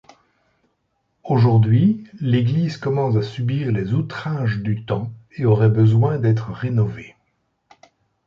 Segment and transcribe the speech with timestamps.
[1.23, 7.15] Aujourd’hui, l’église commence à subir les outrages du temps et aurait besoin d’être rénovée.